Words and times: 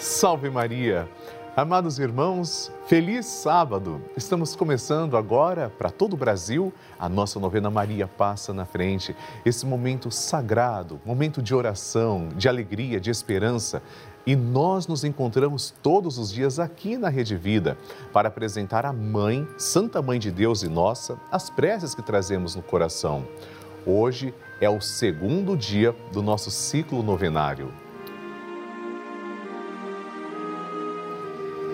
Salve 0.00 0.48
Maria! 0.48 1.06
Amados 1.54 1.98
irmãos, 1.98 2.72
feliz 2.86 3.26
sábado! 3.26 4.00
Estamos 4.16 4.56
começando 4.56 5.14
agora 5.14 5.68
para 5.68 5.90
todo 5.90 6.14
o 6.14 6.16
Brasil 6.16 6.72
a 6.98 7.06
nossa 7.06 7.38
novena 7.38 7.70
Maria 7.70 8.08
Passa 8.08 8.54
na 8.54 8.64
Frente. 8.64 9.14
Esse 9.44 9.66
momento 9.66 10.10
sagrado, 10.10 10.98
momento 11.04 11.42
de 11.42 11.54
oração, 11.54 12.30
de 12.34 12.48
alegria, 12.48 12.98
de 12.98 13.10
esperança. 13.10 13.82
E 14.26 14.34
nós 14.34 14.86
nos 14.86 15.04
encontramos 15.04 15.74
todos 15.82 16.16
os 16.16 16.32
dias 16.32 16.58
aqui 16.58 16.96
na 16.96 17.10
Rede 17.10 17.36
Vida 17.36 17.76
para 18.10 18.28
apresentar 18.28 18.86
à 18.86 18.94
Mãe, 18.94 19.46
Santa 19.58 20.00
Mãe 20.00 20.18
de 20.18 20.30
Deus 20.30 20.62
e 20.62 20.68
nossa, 20.68 21.18
as 21.30 21.50
preces 21.50 21.94
que 21.94 22.00
trazemos 22.00 22.56
no 22.56 22.62
coração. 22.62 23.26
Hoje 23.84 24.32
é 24.62 24.70
o 24.70 24.80
segundo 24.80 25.54
dia 25.54 25.94
do 26.10 26.22
nosso 26.22 26.50
ciclo 26.50 27.02
novenário. 27.02 27.70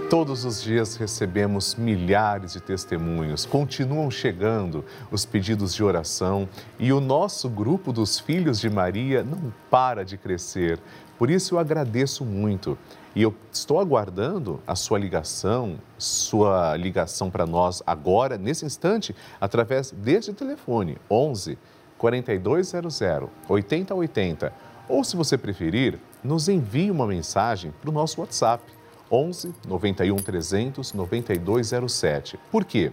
Todos 0.08 0.44
os 0.44 0.62
dias 0.62 0.94
recebemos 0.94 1.74
milhares 1.74 2.52
de 2.52 2.60
testemunhos, 2.60 3.44
continuam 3.44 4.08
chegando 4.08 4.84
os 5.10 5.26
pedidos 5.26 5.74
de 5.74 5.82
oração 5.82 6.48
e 6.78 6.92
o 6.92 7.00
nosso 7.00 7.48
grupo 7.48 7.92
dos 7.92 8.20
Filhos 8.20 8.60
de 8.60 8.70
Maria 8.70 9.24
não 9.24 9.52
para 9.68 10.04
de 10.04 10.16
crescer. 10.16 10.78
Por 11.18 11.28
isso 11.28 11.56
eu 11.56 11.58
agradeço 11.58 12.24
muito 12.24 12.78
e 13.16 13.22
eu 13.22 13.34
estou 13.50 13.80
aguardando 13.80 14.62
a 14.64 14.76
sua 14.76 14.96
ligação, 14.96 15.76
sua 15.98 16.76
ligação 16.76 17.28
para 17.28 17.44
nós 17.44 17.82
agora, 17.84 18.38
nesse 18.38 18.64
instante, 18.64 19.12
através 19.40 19.90
deste 19.90 20.32
telefone 20.32 20.98
11 21.10 21.58
4200 21.98 23.00
8080. 23.48 24.52
Ou 24.88 25.02
se 25.02 25.16
você 25.16 25.36
preferir, 25.36 25.98
nos 26.22 26.48
envie 26.48 26.92
uma 26.92 27.08
mensagem 27.08 27.72
para 27.80 27.90
o 27.90 27.92
nosso 27.92 28.20
WhatsApp 28.20 28.75
11 29.10 29.54
91 29.66 30.16
300 30.16 30.92
9207. 30.92 32.38
Por 32.50 32.64
quê? 32.64 32.92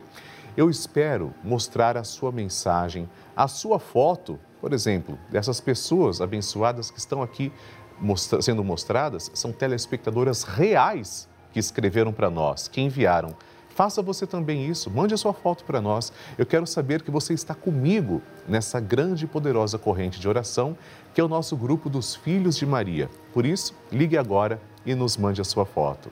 Eu 0.56 0.70
espero 0.70 1.34
mostrar 1.44 1.98
a 1.98 2.04
sua 2.04 2.32
mensagem, 2.32 3.10
a 3.36 3.48
sua 3.48 3.80
foto, 3.80 4.40
por 4.62 4.72
exemplo, 4.72 5.18
dessas 5.32 5.60
pessoas 5.60 6.22
abençoadas 6.22 6.92
que 6.92 7.00
estão 7.00 7.24
aqui 7.24 7.52
mostra 8.00 8.42
sendo 8.42 8.64
mostradas, 8.64 9.32
são 9.34 9.52
telespectadoras 9.52 10.44
reais 10.44 11.28
que 11.52 11.60
escreveram 11.60 12.12
para 12.12 12.30
nós, 12.30 12.68
que 12.68 12.82
enviaram. 12.82 13.36
Faça 13.70 14.04
você 14.04 14.28
também 14.28 14.68
isso, 14.68 14.92
mande 14.92 15.16
a 15.16 15.18
sua 15.18 15.34
foto 15.34 15.64
para 15.64 15.82
nós. 15.82 16.14
Eu 16.38 16.46
quero 16.46 16.68
saber 16.68 17.02
que 17.02 17.10
você 17.10 17.34
está 17.34 17.56
comigo 17.56 18.22
nessa 18.48 18.80
grande 18.80 19.26
e 19.26 19.28
poderosa 19.28 19.80
corrente 19.80 20.20
de 20.20 20.30
oração, 20.30 20.78
que 21.14 21.20
é 21.20 21.24
o 21.24 21.28
nosso 21.28 21.58
grupo 21.58 21.90
dos 21.90 22.16
Filhos 22.16 22.56
de 22.56 22.68
Maria. 22.68 23.10
Por 23.34 23.46
isso, 23.46 23.74
ligue 23.92 24.16
agora 24.16 24.62
e 24.86 24.96
nos 24.96 25.18
mande 25.18 25.42
a 25.42 25.44
sua 25.44 25.66
foto. 25.66 26.12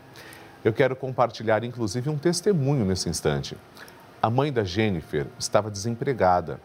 Eu 0.64 0.72
quero 0.72 0.96
compartilhar, 0.96 1.64
inclusive, 1.64 2.10
um 2.10 2.18
testemunho 2.18 2.86
nesse 2.86 3.10
instante. 3.10 3.58
A 4.22 4.30
mãe 4.30 4.54
da 4.54 4.64
Jennifer 4.64 5.26
estava 5.40 5.72
desempregada. 5.72 6.60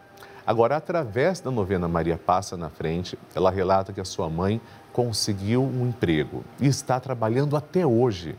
Agora, 0.45 0.77
através 0.77 1.39
da 1.39 1.49
novena 1.49 1.87
Maria 1.87 2.17
Passa 2.17 2.55
na 2.55 2.69
Frente, 2.69 3.17
ela 3.35 3.49
relata 3.49 3.91
que 3.91 3.99
a 3.99 4.05
sua 4.05 4.29
mãe 4.29 4.61
conseguiu 4.93 5.63
um 5.63 5.87
emprego 5.87 6.43
e 6.61 6.67
está 6.67 6.99
trabalhando 6.99 7.57
até 7.57 7.85
hoje. 7.85 8.35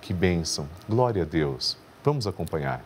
Que 0.00 0.12
bênção! 0.12 0.68
Glória 0.88 1.22
a 1.22 1.24
Deus! 1.24 1.78
Vamos 2.04 2.26
acompanhar. 2.26 2.84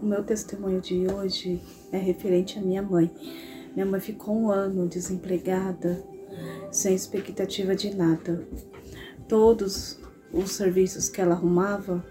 O 0.00 0.04
meu 0.06 0.22
testemunho 0.22 0.80
de 0.80 1.08
hoje 1.08 1.60
é 1.90 1.98
referente 1.98 2.58
à 2.58 2.62
minha 2.62 2.82
mãe. 2.82 3.10
Minha 3.76 3.84
mãe 3.84 4.00
ficou 4.00 4.34
um 4.34 4.50
ano 4.50 4.88
desempregada, 4.88 6.02
sem 6.70 6.94
expectativa 6.94 7.76
de 7.76 7.94
nada. 7.94 8.48
Todos 9.28 10.00
os 10.32 10.52
serviços 10.52 11.10
que 11.10 11.20
ela 11.20 11.34
arrumava, 11.34 12.02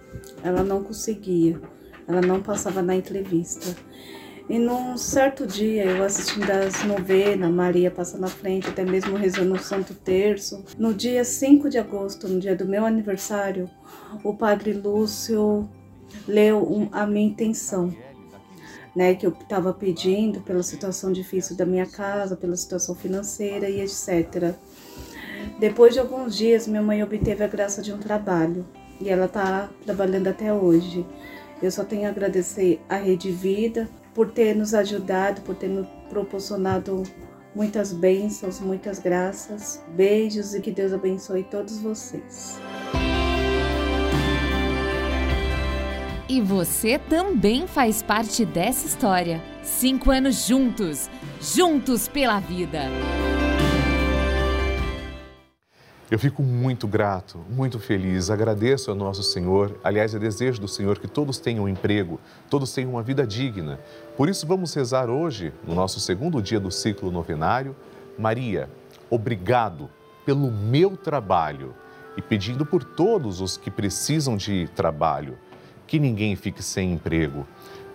ela 0.44 0.64
não 0.64 0.84
conseguia, 0.84 1.60
ela 2.08 2.22
não 2.22 2.40
passava 2.40 2.84
na 2.84 2.96
entrevista. 2.96 3.76
E 4.48 4.60
num 4.60 4.96
certo 4.96 5.48
dia, 5.48 5.86
eu 5.86 6.04
assistindo 6.04 6.48
as 6.52 6.84
novenas, 6.84 7.52
Maria 7.52 7.90
passa 7.90 8.16
na 8.20 8.28
frente, 8.28 8.70
até 8.70 8.86
mesmo 8.86 9.16
rezando 9.16 9.56
o 9.56 9.60
Santo 9.60 9.96
Terço. 9.96 10.64
No 10.78 10.94
dia 10.94 11.24
5 11.24 11.68
de 11.68 11.80
agosto, 11.80 12.28
no 12.28 12.40
dia 12.40 12.56
do 12.56 12.68
meu 12.68 12.86
aniversário, 12.86 13.68
o 14.24 14.36
Padre 14.36 14.72
Lúcio 14.72 15.68
leu 16.28 16.88
a 16.92 17.08
minha 17.08 17.26
intenção 17.26 17.92
né, 18.96 19.14
que 19.14 19.26
eu 19.26 19.32
estava 19.32 19.74
pedindo 19.74 20.40
pela 20.42 20.64
situação 20.64 21.12
difícil 21.12 21.56
da 21.56 21.66
minha 21.66 21.86
casa, 21.86 22.38
pela 22.38 22.56
situação 22.56 22.96
financeira 22.96 23.70
e 23.70 23.82
etc. 23.82 24.56
Depois 25.60 25.94
de 25.94 26.00
alguns 26.00 26.36
dias, 26.36 26.68
minha 26.68 26.82
mãe 26.82 27.04
obteve 27.04 27.44
a 27.44 27.48
graça 27.48 27.82
de 27.82 27.94
um 27.94 27.98
trabalho 27.98 28.66
e 29.00 29.10
ela 29.10 29.26
está 29.26 29.70
trabalhando 29.86 30.28
até 30.28 30.54
hoje. 30.54 31.06
Eu 31.62 31.72
só 31.72 31.84
tenho 31.84 32.08
a 32.08 32.10
agradecer 32.10 32.82
à 32.88 32.96
Rede 32.96 33.32
Vida 33.32 33.90
por 34.14 34.32
ter 34.32 34.56
nos 34.56 34.74
ajudado, 34.74 35.42
por 35.42 35.56
ter 35.56 35.68
nos 35.68 35.88
proporcionado 36.10 37.04
muitas 37.54 37.92
bênçãos, 37.92 38.60
muitas 38.60 39.00
graças. 39.00 39.82
Beijos 39.90 40.54
e 40.54 40.62
que 40.62 40.72
Deus 40.72 40.94
abençoe 40.94 41.44
todos 41.44 41.80
vocês. 41.80 42.60
E 46.28 46.42
você 46.42 46.98
também 46.98 47.68
faz 47.68 48.02
parte 48.02 48.44
dessa 48.44 48.88
história. 48.88 49.40
Cinco 49.62 50.10
anos 50.10 50.48
juntos, 50.48 51.08
juntos 51.40 52.08
pela 52.08 52.40
vida. 52.40 52.80
Eu 56.10 56.18
fico 56.18 56.42
muito 56.42 56.88
grato, 56.88 57.38
muito 57.48 57.78
feliz, 57.78 58.32
agradeço 58.32 58.90
ao 58.90 58.98
nosso 58.98 59.22
Senhor. 59.22 59.80
Aliás, 59.84 60.16
é 60.16 60.20
desejo 60.20 60.60
do 60.60 60.68
Senhor 60.68 60.98
que 60.98 61.08
todos 61.08 61.38
tenham 61.38 61.66
um 61.66 61.70
emprego, 61.70 62.20
todos 62.50 62.74
tenham 62.74 62.92
uma 62.92 63.04
vida 63.04 63.26
digna. 63.26 63.80
Por 64.18 64.28
isso, 64.28 64.48
vamos 64.48 64.74
rezar 64.74 65.12
hoje, 65.12 65.54
no 65.64 65.76
nosso 65.76 66.00
segundo 66.00 66.42
dia 66.42 66.60
do 66.60 66.72
ciclo 66.72 67.12
novenário, 67.12 67.76
Maria, 68.18 68.68
obrigado 69.12 69.92
pelo 70.26 70.50
meu 70.50 70.98
trabalho 70.98 71.76
e 72.18 72.22
pedindo 72.22 72.66
por 72.66 72.84
todos 72.84 73.42
os 73.42 73.58
que 73.58 73.70
precisam 73.70 74.36
de 74.36 74.68
trabalho 74.76 75.38
que 75.88 76.00
ninguém 76.00 76.36
fique 76.36 76.64
sem 76.64 76.94
emprego. 76.94 77.46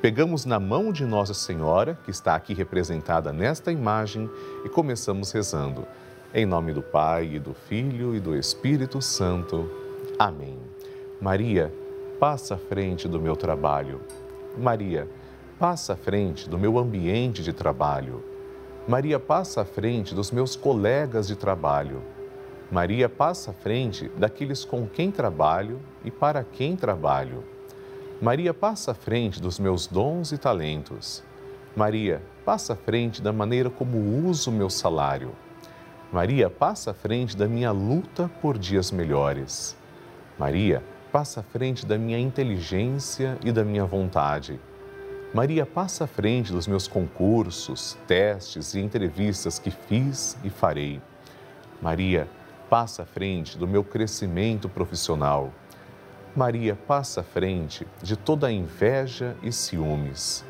Pegamos 0.01 0.47
na 0.47 0.59
mão 0.59 0.93
de 0.93 1.05
Nossa 1.05 1.34
Senhora, 1.34 1.99
que 2.05 2.11
está 2.11 2.34
aqui 2.34 2.55
representada 2.55 3.33
nesta 3.33 3.71
imagem, 3.71 4.31
e 4.65 4.69
começamos 4.69 5.31
rezando. 5.31 5.87
Em 6.33 6.47
nome 6.47 6.73
do 6.73 6.81
Pai, 6.81 7.34
e 7.34 7.39
do 7.39 7.53
Filho 7.53 8.15
e 8.15 8.21
do 8.21 8.34
Espírito 8.34 9.03
Santo. 9.03 9.71
Amém. 10.19 10.59
Maria, 11.21 11.71
passa 12.19 12.55
à 12.55 12.56
frente 12.56 13.06
do 13.06 13.21
meu 13.21 13.37
trabalho. 13.37 14.01
Maria, 14.57 15.07
passa 15.59 15.93
à 15.93 15.97
frente 15.97 16.49
do 16.49 16.59
meu 16.59 16.78
ambiente 16.78 17.43
de 17.43 17.53
trabalho. 17.53 18.25
Maria, 18.89 19.21
passa 19.21 19.61
à 19.61 19.65
frente 19.67 20.15
dos 20.15 20.31
meus 20.31 20.57
colegas 20.57 21.28
de 21.28 21.37
trabalho. 21.37 22.03
Maria, 22.72 23.09
passa 23.09 23.51
à 23.51 23.55
frente 23.55 24.09
daqueles 24.16 24.65
com 24.65 24.86
quem 24.86 25.10
trabalho 25.10 25.78
e 26.03 26.10
para 26.10 26.43
quem 26.43 26.75
trabalho. 26.75 27.45
Maria 28.21 28.53
passa 28.53 28.91
à 28.91 28.95
frente 28.95 29.41
dos 29.41 29.59
meus 29.59 29.87
dons 29.87 30.31
e 30.31 30.37
talentos. 30.37 31.25
Maria 31.75 32.21
passa 32.45 32.75
à 32.75 32.77
frente 32.77 33.22
da 33.22 33.33
maneira 33.33 33.71
como 33.71 33.97
uso 34.28 34.51
o 34.51 34.53
meu 34.53 34.69
salário. 34.69 35.33
Maria 36.13 36.51
passa 36.51 36.91
à 36.91 36.95
frente 36.95 37.34
da 37.34 37.49
minha 37.49 37.71
luta 37.72 38.31
por 38.43 38.59
dias 38.59 38.91
melhores. 38.91 39.75
Maria 40.39 40.83
passa 41.11 41.41
à 41.41 41.43
frente 41.43 41.87
da 41.87 41.97
minha 41.97 42.19
inteligência 42.19 43.39
e 43.43 43.51
da 43.51 43.65
minha 43.65 43.87
vontade. 43.87 44.61
Maria 45.33 45.65
passa 45.65 46.05
à 46.05 46.07
frente 46.07 46.53
dos 46.53 46.67
meus 46.67 46.87
concursos, 46.87 47.97
testes 48.07 48.75
e 48.75 48.81
entrevistas 48.81 49.59
que 49.59 49.71
fiz 49.71 50.37
e 50.45 50.51
farei. 50.51 51.01
Maria 51.81 52.28
passa 52.69 53.03
à 53.03 53.07
frente 53.07 53.57
do 53.57 53.67
meu 53.67 53.83
crescimento 53.83 54.69
profissional. 54.69 55.51
Maria 56.34 56.77
passa 56.77 57.22
à 57.22 57.24
frente 57.24 57.84
de 58.00 58.16
toda 58.16 58.47
a 58.47 58.53
inveja 58.53 59.36
e 59.42 59.50
ciúmes. 59.50 60.44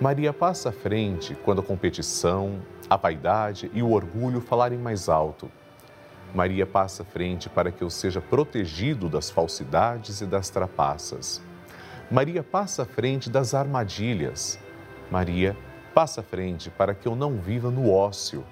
Maria 0.00 0.32
passa 0.32 0.68
à 0.68 0.72
frente 0.72 1.34
quando 1.34 1.60
a 1.60 1.64
competição, 1.64 2.60
a 2.88 2.96
vaidade 2.96 3.68
e 3.74 3.82
o 3.82 3.90
orgulho 3.90 4.40
falarem 4.40 4.78
mais 4.78 5.08
alto. 5.08 5.50
Maria 6.32 6.64
passa 6.64 7.02
à 7.02 7.04
frente 7.04 7.48
para 7.48 7.72
que 7.72 7.82
eu 7.82 7.90
seja 7.90 8.20
protegido 8.20 9.08
das 9.08 9.30
falsidades 9.30 10.20
e 10.20 10.26
das 10.26 10.48
trapaças. 10.48 11.42
Maria 12.08 12.44
passa 12.44 12.84
à 12.84 12.86
frente 12.86 13.28
das 13.28 13.52
armadilhas. 13.52 14.60
Maria 15.10 15.56
passa 15.92 16.20
à 16.20 16.24
frente 16.24 16.70
para 16.70 16.94
que 16.94 17.08
eu 17.08 17.16
não 17.16 17.36
viva 17.36 17.68
no 17.68 17.90
ócio. 17.90 18.44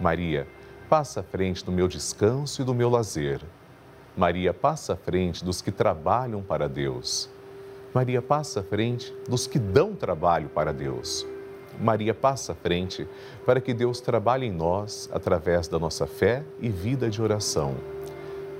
Maria 0.00 0.48
passa 0.88 1.20
à 1.20 1.22
frente 1.22 1.62
do 1.62 1.70
meu 1.70 1.86
descanso 1.86 2.62
e 2.62 2.64
do 2.64 2.74
meu 2.74 2.88
lazer. 2.88 3.42
Maria 4.16 4.52
passa 4.52 4.92
à 4.92 4.96
frente 4.96 5.44
dos 5.44 5.62
que 5.62 5.72
trabalham 5.72 6.42
para 6.42 6.68
Deus. 6.68 7.30
Maria 7.94 8.20
passa 8.20 8.60
à 8.60 8.62
frente 8.62 9.14
dos 9.28 9.46
que 9.46 9.58
dão 9.58 9.94
trabalho 9.94 10.48
para 10.48 10.72
Deus. 10.72 11.26
Maria 11.80 12.12
passa 12.12 12.52
à 12.52 12.54
frente 12.54 13.08
para 13.46 13.60
que 13.60 13.72
Deus 13.72 14.00
trabalhe 14.00 14.46
em 14.46 14.52
nós 14.52 15.08
através 15.12 15.66
da 15.66 15.78
nossa 15.78 16.06
fé 16.06 16.44
e 16.60 16.68
vida 16.68 17.08
de 17.08 17.22
oração. 17.22 17.74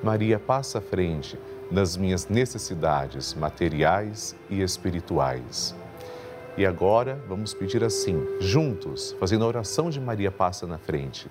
Maria 0.03 0.39
passa 0.39 0.79
à 0.79 0.81
frente 0.81 1.39
nas 1.71 1.97
minhas 1.97 2.29
necessidades 2.29 3.35
materiais 3.35 4.35
e 4.49 4.63
espirituais. 4.63 5.75
E 6.57 6.67
agora 6.67 7.19
vamos 7.29 7.55
pedir 7.55 7.85
assim, 7.85 8.27
juntos, 8.41 9.15
fazendo 9.19 9.45
a 9.45 9.49
oração 9.49 9.89
de 9.89 10.01
Maria 10.01 10.31
passa 10.31 10.67
na 10.67 10.77
frente. 10.77 11.31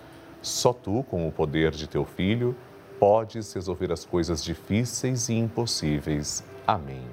Só 0.41 0.73
tu, 0.73 1.03
com 1.09 1.27
o 1.27 1.31
poder 1.31 1.71
de 1.71 1.87
teu 1.87 2.03
filho, 2.03 2.55
podes 2.99 3.53
resolver 3.53 3.91
as 3.91 4.05
coisas 4.05 4.43
difíceis 4.43 5.29
e 5.29 5.33
impossíveis. 5.33 6.43
Amém. 6.67 7.05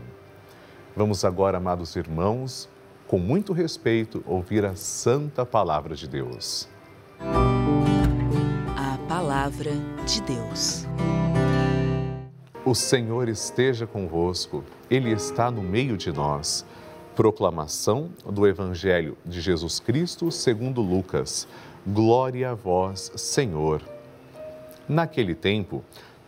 Vamos 0.97 1.25
agora, 1.25 1.59
amados 1.59 1.95
irmãos, 1.97 2.69
com 3.07 3.19
muito 3.19 3.53
respeito, 3.53 4.23
ouvir 4.27 4.65
a 4.65 4.75
santa 4.75 5.47
palavra 5.47 5.95
de 5.95 6.09
Deus. 6.09 6.69
A 8.77 8.99
palavra 9.09 9.71
de 10.05 10.21
Deus. 10.23 10.87
O 12.65 12.75
Senhor 12.75 13.29
esteja 13.29 13.87
convosco, 13.87 14.63
Ele 14.91 15.11
está 15.11 15.51
no 15.51 15.63
meio 15.63 15.97
de 15.97 16.13
nós. 16.13 16.67
Proclamação 17.17 18.11
do 18.31 18.47
Evangelho 18.47 19.17
de 19.25 19.41
Jesus 19.41 19.81
Cristo 19.81 20.31
segundo 20.31 20.83
Lucas. 20.83 21.49
Glória 21.87 22.51
a 22.51 22.55
vós, 22.55 23.13
Senhor. 23.17 23.83
Naquele 24.89 25.35
tempo, 25.35 25.85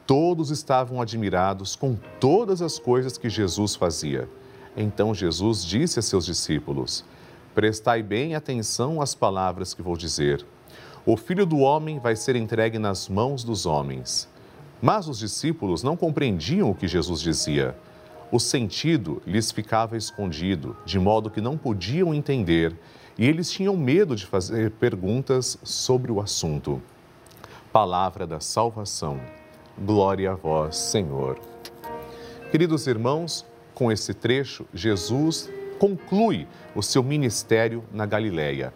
todos 0.06 0.50
estavam 0.50 1.00
admirados 1.00 1.76
com 1.76 1.96
todas 2.18 2.62
as 2.62 2.78
coisas 2.78 3.18
que 3.18 3.28
Jesus 3.28 3.74
fazia. 3.74 4.28
Então 4.76 5.14
Jesus 5.14 5.64
disse 5.64 5.98
a 5.98 6.02
seus 6.02 6.24
discípulos: 6.26 7.04
Prestai 7.54 8.02
bem 8.02 8.34
atenção 8.34 9.02
às 9.02 9.14
palavras 9.14 9.74
que 9.74 9.82
vou 9.82 9.96
dizer. 9.96 10.44
O 11.04 11.16
filho 11.16 11.46
do 11.46 11.58
homem 11.58 11.98
vai 11.98 12.14
ser 12.14 12.36
entregue 12.36 12.78
nas 12.78 13.08
mãos 13.08 13.42
dos 13.42 13.66
homens. 13.66 14.28
Mas 14.80 15.08
os 15.08 15.18
discípulos 15.18 15.82
não 15.82 15.96
compreendiam 15.96 16.70
o 16.70 16.74
que 16.74 16.88
Jesus 16.88 17.20
dizia 17.20 17.76
o 18.32 18.38
sentido 18.38 19.20
lhes 19.26 19.50
ficava 19.50 19.96
escondido, 19.96 20.76
de 20.84 20.98
modo 20.98 21.30
que 21.30 21.40
não 21.40 21.58
podiam 21.58 22.14
entender, 22.14 22.76
e 23.20 23.26
eles 23.26 23.50
tinham 23.50 23.76
medo 23.76 24.16
de 24.16 24.24
fazer 24.24 24.70
perguntas 24.70 25.58
sobre 25.62 26.10
o 26.10 26.22
assunto. 26.22 26.80
Palavra 27.70 28.26
da 28.26 28.40
salvação. 28.40 29.20
Glória 29.78 30.32
a 30.32 30.34
vós, 30.34 30.74
Senhor. 30.78 31.38
Queridos 32.50 32.86
irmãos, 32.86 33.44
com 33.74 33.92
esse 33.92 34.14
trecho, 34.14 34.64
Jesus 34.72 35.50
conclui 35.78 36.48
o 36.74 36.82
seu 36.82 37.02
ministério 37.02 37.84
na 37.92 38.06
Galileia. 38.06 38.72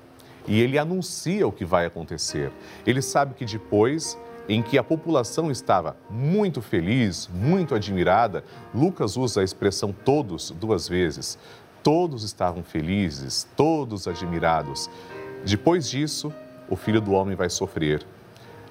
E 0.47 0.61
ele 0.61 0.77
anuncia 0.77 1.49
o 1.49 1.53
que 1.53 1.65
vai 1.65 1.87
acontecer. 1.87 2.53
Ele 2.87 3.01
sabe 3.01 3.33
que 3.33 3.47
depois 3.47 4.15
em 4.47 4.63
que 4.63 4.77
a 4.77 4.85
população 4.85 5.51
estava 5.51 5.97
muito 6.11 6.61
feliz, 6.61 7.31
muito 7.33 7.75
admirada, 7.75 8.45
Lucas 8.75 9.17
usa 9.17 9.41
a 9.41 9.45
expressão 9.45 9.95
todos 10.05 10.51
duas 10.51 10.87
vezes. 10.87 11.39
Todos 11.85 12.25
estavam 12.25 12.65
felizes, 12.65 13.47
todos 13.57 14.09
admirados. 14.09 14.89
Depois 15.45 15.89
disso, 15.89 16.33
o 16.69 16.77
filho 16.77 17.01
do 17.01 17.13
homem 17.13 17.37
vai 17.37 17.51
sofrer. 17.51 18.05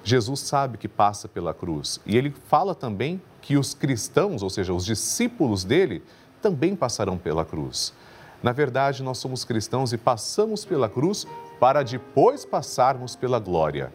Jesus 0.02 0.40
sabe 0.40 0.76
que 0.76 0.88
passa 0.88 1.28
pela 1.28 1.54
cruz 1.54 2.00
e 2.04 2.16
ele 2.16 2.34
fala 2.48 2.74
também 2.74 3.22
que 3.40 3.56
os 3.56 3.72
cristãos, 3.72 4.42
ou 4.42 4.50
seja, 4.50 4.72
os 4.72 4.84
discípulos 4.84 5.62
dele, 5.62 6.02
também 6.42 6.74
passarão 6.74 7.16
pela 7.16 7.44
cruz. 7.44 7.94
Na 8.42 8.50
verdade, 8.50 9.02
nós 9.02 9.18
somos 9.18 9.44
cristãos 9.44 9.92
e 9.92 9.96
passamos 9.96 10.64
pela 10.64 10.88
cruz 10.88 11.24
para 11.60 11.84
depois 11.84 12.44
passarmos 12.44 13.14
pela 13.14 13.38
glória. 13.38 13.92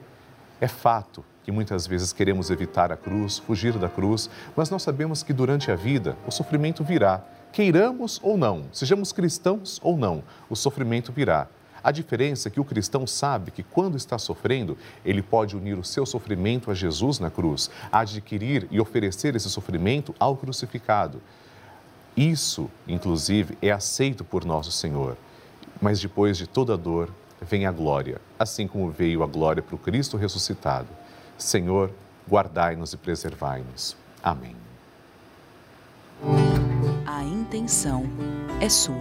É 0.61 0.67
fato 0.67 1.25
que 1.43 1.51
muitas 1.51 1.85
vezes 1.85 2.13
queremos 2.13 2.49
evitar 2.49 2.89
a 2.89 2.95
cruz, 2.95 3.37
fugir 3.37 3.77
da 3.77 3.89
cruz, 3.89 4.29
mas 4.55 4.69
nós 4.69 4.81
sabemos 4.81 5.23
que 5.23 5.33
durante 5.33 5.69
a 5.69 5.75
vida 5.75 6.15
o 6.25 6.31
sofrimento 6.31 6.85
virá. 6.85 7.21
Queiramos 7.51 8.19
ou 8.21 8.37
não, 8.37 8.65
sejamos 8.71 9.11
cristãos 9.11 9.79
ou 9.83 9.97
não, 9.97 10.23
o 10.49 10.55
sofrimento 10.55 11.11
virá. 11.11 11.47
A 11.83 11.91
diferença 11.91 12.47
é 12.47 12.51
que 12.51 12.59
o 12.59 12.65
cristão 12.65 13.07
sabe 13.07 13.51
que 13.51 13.63
quando 13.63 13.97
está 13.97 14.17
sofrendo, 14.17 14.77
ele 15.03 15.21
pode 15.21 15.55
unir 15.55 15.77
o 15.77 15.83
seu 15.83 16.05
sofrimento 16.05 16.69
a 16.69 16.73
Jesus 16.73 17.19
na 17.19 17.29
cruz, 17.29 17.69
adquirir 17.91 18.67
e 18.69 18.79
oferecer 18.79 19.35
esse 19.35 19.49
sofrimento 19.49 20.13
ao 20.19 20.35
crucificado. 20.35 21.21
Isso, 22.15 22.69
inclusive, 22.87 23.57
é 23.61 23.71
aceito 23.71 24.23
por 24.23 24.43
nosso 24.43 24.71
Senhor. 24.71 25.17
Mas 25.81 25.99
depois 26.01 26.37
de 26.37 26.45
toda 26.45 26.77
dor, 26.77 27.09
vem 27.41 27.65
a 27.65 27.71
glória, 27.71 28.19
assim 28.37 28.67
como 28.67 28.91
veio 28.91 29.23
a 29.23 29.27
glória 29.27 29.63
para 29.63 29.75
o 29.75 29.79
Cristo 29.79 30.17
ressuscitado. 30.17 30.89
Senhor, 31.37 31.91
guardai-nos 32.29 32.91
e 32.91 32.97
preservai-nos. 32.97 33.95
Amém. 34.21 34.68
A 37.11 37.23
intenção 37.23 38.03
é 38.61 38.69
sua. 38.69 38.93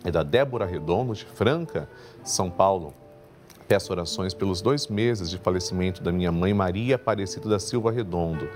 é 0.04 0.12
da 0.12 0.24
Débora 0.24 0.66
Redondo, 0.66 1.14
de 1.14 1.26
Franca, 1.26 1.88
São 2.24 2.50
Paulo. 2.50 2.94
Peço 3.68 3.92
orações 3.94 4.34
pelos 4.34 4.62
dois 4.62 4.88
meses 4.88 5.30
de 5.30 5.38
falecimento 5.38 6.04
da 6.04 6.12
minha 6.12 6.32
mãe 6.32 6.54
Maria 6.54 6.96
Aparecida 6.96 7.48
da 7.48 7.60
Silva 7.60 7.92
Redondo. 7.92 8.50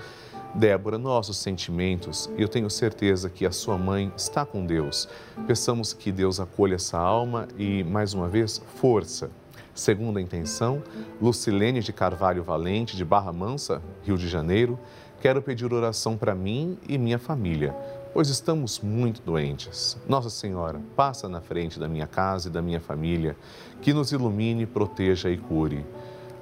Débora, 0.53 0.97
nossos 0.97 1.37
sentimentos, 1.37 2.29
e 2.37 2.41
eu 2.41 2.47
tenho 2.47 2.69
certeza 2.69 3.29
que 3.29 3.45
a 3.45 3.51
sua 3.51 3.77
mãe 3.77 4.11
está 4.15 4.45
com 4.45 4.65
Deus. 4.65 5.07
Peçamos 5.45 5.91
que 5.91 6.13
Deus 6.13 6.39
acolha 6.39 6.75
essa 6.75 6.97
alma 6.97 7.47
e, 7.57 7.83
mais 7.83 8.13
uma 8.13 8.29
vez, 8.29 8.61
força. 8.75 9.29
Segunda 9.75 10.21
intenção, 10.21 10.81
Lucilene 11.21 11.81
de 11.81 11.91
Carvalho 11.91 12.41
Valente, 12.41 12.95
de 12.95 13.03
Barra 13.03 13.33
Mansa, 13.33 13.81
Rio 14.03 14.17
de 14.17 14.25
Janeiro. 14.25 14.79
Quero 15.19 15.41
pedir 15.41 15.73
oração 15.73 16.15
para 16.15 16.33
mim 16.33 16.77
e 16.87 16.97
minha 16.97 17.19
família, 17.19 17.75
pois 18.13 18.29
estamos 18.29 18.79
muito 18.79 19.21
doentes. 19.21 19.97
Nossa 20.07 20.29
Senhora, 20.29 20.79
passa 20.95 21.27
na 21.27 21.41
frente 21.41 21.77
da 21.77 21.89
minha 21.89 22.07
casa 22.07 22.47
e 22.47 22.51
da 22.51 22.61
minha 22.61 22.79
família, 22.79 23.35
que 23.81 23.91
nos 23.93 24.13
ilumine, 24.13 24.65
proteja 24.65 25.29
e 25.29 25.37
cure. 25.37 25.85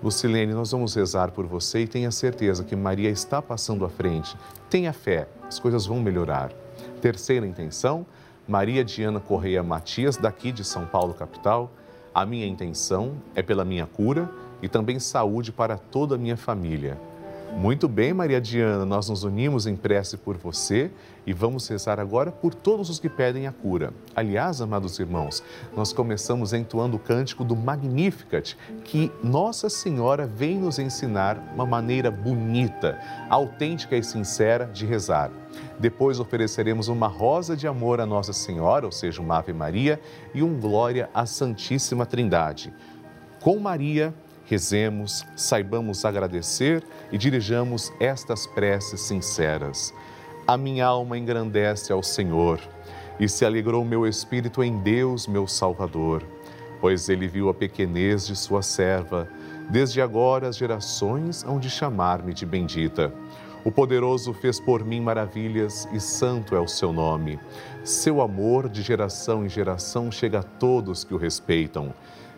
Lucilene, 0.04 0.54
nós 0.54 0.70
vamos 0.70 0.94
rezar 0.94 1.32
por 1.32 1.48
você 1.48 1.80
e 1.80 1.88
tenha 1.88 2.12
certeza 2.12 2.64
que 2.64 2.76
Maria 2.76 3.10
está 3.10 3.42
passando 3.42 3.84
à 3.84 3.90
frente. 3.90 4.38
Tenha 4.70 4.94
fé, 4.94 5.28
as 5.48 5.58
coisas 5.58 5.88
vão 5.88 6.00
melhorar. 6.00 6.52
Terceira 7.02 7.48
intenção, 7.48 8.06
Maria 8.48 8.84
Diana 8.86 9.20
Correia 9.20 9.64
Matias, 9.64 10.18
daqui 10.18 10.52
de 10.52 10.64
São 10.64 10.86
Paulo, 10.86 11.16
capital. 11.16 11.72
A 12.16 12.28
minha 12.28 12.46
intenção 12.46 13.14
é 13.34 13.42
pela 13.42 13.66
minha 13.66 13.88
cura 13.88 14.30
e 14.62 14.70
também 14.70 15.00
saúde 15.00 15.52
para 15.52 15.78
toda 15.78 16.14
a 16.14 16.18
minha 16.18 16.38
família. 16.38 17.00
Muito 17.56 17.88
bem, 17.88 18.14
Maria 18.14 18.42
Diana, 18.42 18.86
nós 18.86 19.08
nos 19.08 19.24
unimos 19.24 19.68
em 19.68 19.76
prece 19.76 20.18
por 20.18 20.36
você 20.38 20.92
e 21.26 21.32
vamos 21.32 21.68
rezar 21.68 22.00
agora 22.00 22.32
por 22.32 22.54
todos 22.54 22.90
os 22.90 23.00
que 23.00 23.08
pedem 23.08 23.48
a 23.48 23.52
cura. 23.54 23.94
Aliás, 24.16 24.60
amados 24.60 25.00
irmãos, 25.00 25.42
nós 25.76 25.94
começamos 25.94 26.52
entoando 26.52 26.98
o 26.98 27.00
cântico 27.00 27.44
do 27.46 27.56
Magnificat, 27.56 28.58
que 28.84 29.12
Nossa 29.24 29.70
Senhora 29.70 30.28
vem 30.28 30.58
nos 30.58 30.80
ensinar 30.80 31.38
uma 31.54 31.66
maneira 31.66 32.12
bonita, 32.12 33.00
autêntica 33.30 33.96
e 33.96 34.04
sincera 34.04 34.66
de 34.66 34.86
rezar. 34.86 35.32
Depois 35.80 36.20
ofereceremos 36.20 36.88
uma 36.88 37.08
rosa 37.08 37.56
de 37.56 37.68
amor 37.68 38.02
a 38.02 38.06
Nossa 38.06 38.34
Senhora, 38.34 38.86
ou 38.86 38.92
seja, 38.92 39.22
uma 39.22 39.38
Ave 39.38 39.54
Maria, 39.54 40.02
e 40.34 40.44
um 40.44 40.60
glória 40.60 41.10
à 41.14 41.26
Santíssima 41.26 42.06
Trindade. 42.06 42.74
Com 43.40 43.60
Maria, 43.60 44.14
Rezemos, 44.46 45.26
saibamos 45.36 46.04
agradecer 46.04 46.84
e 47.12 47.18
dirijamos 47.18 47.92
estas 48.00 48.46
preces 48.46 49.02
sinceras. 49.02 49.94
A 50.46 50.58
minha 50.58 50.86
alma 50.86 51.18
engrandece 51.18 51.94
ao 51.94 52.04
Senhor 52.04 52.60
e 53.20 53.30
se 53.30 53.46
alegrou 53.46 53.86
meu 53.86 54.06
espírito 54.06 54.62
em 54.62 54.78
Deus, 54.80 55.28
meu 55.28 55.48
Salvador, 55.48 56.24
pois 56.82 57.08
ele 57.08 57.28
viu 57.28 57.48
a 57.48 57.54
pequenez 57.54 58.28
de 58.28 58.36
sua 58.36 58.62
serva. 58.62 59.30
Desde 59.70 60.02
agora 60.02 60.50
as 60.50 60.58
gerações 60.58 61.44
hão 61.44 61.58
de 61.58 61.70
chamar-me 61.70 62.34
de 62.34 62.46
bendita. 62.46 63.14
O 63.64 63.72
poderoso 63.72 64.34
fez 64.34 64.60
por 64.60 64.84
mim 64.84 65.00
maravilhas 65.00 65.88
e 65.94 66.00
santo 66.02 66.54
é 66.54 66.60
o 66.60 66.68
seu 66.68 66.92
nome. 66.92 67.40
Seu 67.86 68.20
amor 68.22 68.68
de 68.68 68.82
geração 68.82 69.46
em 69.46 69.50
geração 69.50 70.12
chega 70.12 70.40
a 70.40 70.44
todos 70.44 71.06
que 71.06 71.14
o 71.14 71.18
respeitam. 71.18 71.94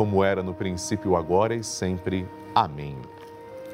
como 0.00 0.24
era 0.24 0.42
no 0.42 0.54
princípio, 0.54 1.14
agora 1.14 1.54
e 1.54 1.62
sempre. 1.62 2.26
Amém. 2.54 2.96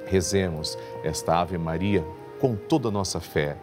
Rezemos 0.07 0.77
esta 1.05 1.41
Ave 1.41 1.57
Maria 1.57 2.05
com 2.41 2.57
toda 2.57 2.89
a 2.89 2.91
nossa 2.91 3.21
fé. 3.21 3.57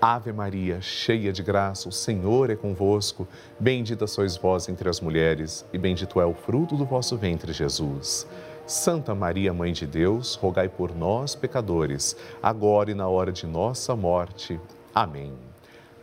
Ave 0.00 0.32
Maria, 0.32 0.80
cheia 0.80 1.32
de 1.32 1.42
graça, 1.42 1.88
o 1.88 1.92
Senhor 1.92 2.48
é 2.48 2.54
convosco. 2.54 3.26
Bendita 3.58 4.06
sois 4.06 4.36
vós 4.36 4.68
entre 4.68 4.88
as 4.88 5.00
mulheres, 5.00 5.66
e 5.72 5.78
bendito 5.78 6.20
é 6.20 6.24
o 6.24 6.32
fruto 6.32 6.76
do 6.76 6.84
vosso 6.84 7.16
ventre, 7.16 7.52
Jesus. 7.52 8.24
Santa 8.68 9.12
Maria, 9.12 9.52
Mãe 9.52 9.72
de 9.72 9.84
Deus, 9.84 10.36
rogai 10.36 10.68
por 10.68 10.94
nós, 10.94 11.34
pecadores, 11.34 12.16
agora 12.40 12.92
e 12.92 12.94
na 12.94 13.08
hora 13.08 13.32
de 13.32 13.48
nossa 13.48 13.96
morte. 13.96 14.60
Amém. 14.94 15.32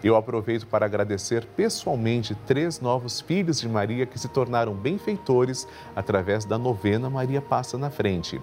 Eu 0.03 0.17
aproveito 0.17 0.67
para 0.67 0.85
agradecer 0.85 1.47
pessoalmente 1.57 2.35
três 2.47 2.79
novos 2.79 3.23
filhos 3.23 3.59
de 3.59 3.67
Maria 3.67 4.05
que 4.05 4.19
se 4.19 4.29
tornaram 4.29 4.75
benfeitores 4.75 5.67
através 5.97 6.45
da 6.45 6.59
novena 6.59 7.09
Maria 7.09 7.41
Passa 7.41 7.79
na 7.79 7.89
Frente. 7.89 8.39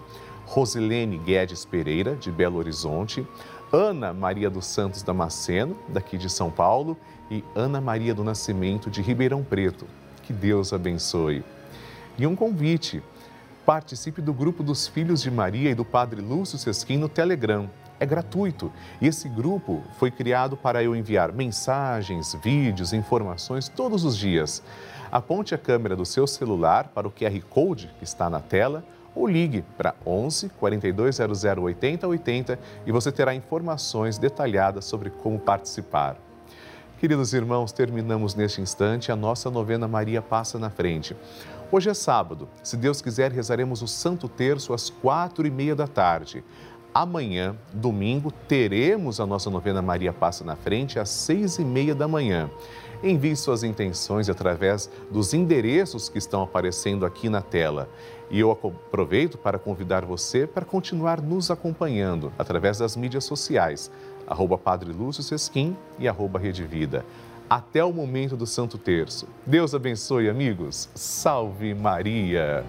Rosilene 0.51 1.17
Guedes 1.17 1.63
Pereira, 1.63 2.13
de 2.13 2.29
Belo 2.29 2.57
Horizonte, 2.57 3.25
Ana 3.71 4.11
Maria 4.11 4.49
dos 4.49 4.65
Santos 4.65 5.01
Damasceno, 5.01 5.77
daqui 5.87 6.17
de 6.17 6.29
São 6.29 6.51
Paulo, 6.51 6.97
e 7.29 7.41
Ana 7.55 7.79
Maria 7.79 8.13
do 8.13 8.21
Nascimento, 8.21 8.89
de 8.89 9.01
Ribeirão 9.01 9.45
Preto. 9.45 9.87
Que 10.23 10.33
Deus 10.33 10.73
abençoe. 10.73 11.41
E 12.19 12.27
um 12.27 12.35
convite: 12.35 13.01
participe 13.65 14.21
do 14.21 14.33
grupo 14.33 14.61
dos 14.61 14.89
Filhos 14.89 15.21
de 15.21 15.31
Maria 15.31 15.69
e 15.69 15.75
do 15.75 15.85
Padre 15.85 16.19
Lúcio 16.19 16.57
Sesquim 16.57 16.97
no 16.97 17.07
Telegram. 17.07 17.69
É 17.97 18.05
gratuito 18.05 18.69
e 18.99 19.07
esse 19.07 19.29
grupo 19.29 19.81
foi 19.99 20.11
criado 20.11 20.57
para 20.57 20.83
eu 20.83 20.93
enviar 20.93 21.31
mensagens, 21.31 22.35
vídeos, 22.43 22.91
informações 22.91 23.69
todos 23.69 24.03
os 24.03 24.17
dias. 24.17 24.61
Aponte 25.09 25.55
a 25.55 25.57
câmera 25.57 25.95
do 25.95 26.05
seu 26.05 26.27
celular 26.27 26.89
para 26.89 27.07
o 27.07 27.11
QR 27.11 27.39
Code 27.49 27.89
que 27.99 28.03
está 28.03 28.29
na 28.29 28.41
tela 28.41 28.83
ou 29.15 29.27
ligue 29.27 29.63
para 29.77 29.93
11 30.05 30.49
4200 30.59 31.43
80 31.43 32.07
80 32.07 32.59
e 32.85 32.91
você 32.91 33.11
terá 33.11 33.33
informações 33.35 34.17
detalhadas 34.17 34.85
sobre 34.85 35.09
como 35.09 35.39
participar. 35.39 36.17
Queridos 36.99 37.33
irmãos, 37.33 37.71
terminamos 37.71 38.35
neste 38.35 38.61
instante 38.61 39.11
a 39.11 39.15
nossa 39.15 39.49
novena 39.49 39.87
Maria 39.87 40.21
Passa 40.21 40.59
na 40.59 40.69
Frente. 40.69 41.15
Hoje 41.71 41.89
é 41.89 41.93
sábado. 41.93 42.47
Se 42.61 42.77
Deus 42.77 43.01
quiser, 43.01 43.31
rezaremos 43.31 43.81
o 43.81 43.87
Santo 43.87 44.29
Terço 44.29 44.73
às 44.73 44.89
quatro 44.89 45.47
e 45.47 45.49
meia 45.49 45.75
da 45.75 45.87
tarde. 45.87 46.43
Amanhã, 46.93 47.55
domingo, 47.73 48.31
teremos 48.31 49.21
a 49.21 49.25
nossa 49.25 49.49
novena 49.49 49.81
Maria 49.81 50.11
Passa 50.11 50.43
na 50.43 50.55
Frente 50.55 50.99
às 50.99 51.09
seis 51.09 51.57
e 51.57 51.63
meia 51.63 51.95
da 51.95 52.07
manhã. 52.07 52.51
Envie 53.01 53.35
suas 53.35 53.63
intenções 53.63 54.29
através 54.29 54.87
dos 55.09 55.33
endereços 55.33 56.07
que 56.07 56.17
estão 56.17 56.43
aparecendo 56.43 57.05
aqui 57.05 57.29
na 57.29 57.41
tela. 57.41 57.89
E 58.31 58.39
eu 58.39 58.49
aproveito 58.49 59.37
para 59.37 59.59
convidar 59.59 60.05
você 60.05 60.47
para 60.47 60.65
continuar 60.65 61.21
nos 61.21 61.51
acompanhando 61.51 62.31
através 62.39 62.77
das 62.77 62.95
mídias 62.95 63.25
sociais 63.25 63.91
arroba 64.31 64.57
Padre 64.57 64.93
Lúcio 64.93 65.21
Sesquim 65.21 65.75
e 65.99 66.07
arroba 66.07 66.39
Rede 66.39 66.63
Vida. 66.63 67.05
Até 67.49 67.83
o 67.83 67.91
momento 67.91 68.37
do 68.37 68.47
Santo 68.47 68.77
Terço. 68.77 69.27
Deus 69.45 69.75
abençoe, 69.75 70.29
amigos. 70.29 70.87
Salve 70.95 71.73
Maria! 71.73 72.63